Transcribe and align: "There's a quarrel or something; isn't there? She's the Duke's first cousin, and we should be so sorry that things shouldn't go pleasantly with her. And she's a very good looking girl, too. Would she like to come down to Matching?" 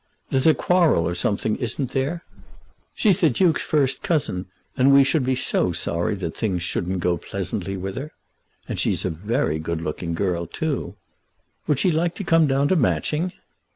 "There's 0.31 0.47
a 0.47 0.55
quarrel 0.55 1.07
or 1.07 1.13
something; 1.13 1.57
isn't 1.57 1.91
there? 1.91 2.23
She's 2.95 3.21
the 3.21 3.29
Duke's 3.29 3.61
first 3.61 4.01
cousin, 4.01 4.47
and 4.75 4.91
we 4.91 5.03
should 5.03 5.23
be 5.23 5.35
so 5.35 5.73
sorry 5.73 6.15
that 6.15 6.35
things 6.35 6.63
shouldn't 6.63 7.01
go 7.01 7.17
pleasantly 7.17 7.77
with 7.77 7.97
her. 7.97 8.11
And 8.67 8.79
she's 8.79 9.05
a 9.05 9.11
very 9.11 9.59
good 9.59 9.81
looking 9.83 10.15
girl, 10.15 10.47
too. 10.47 10.95
Would 11.67 11.77
she 11.77 11.91
like 11.91 12.15
to 12.15 12.23
come 12.23 12.47
down 12.47 12.67
to 12.69 12.75
Matching?" 12.75 13.33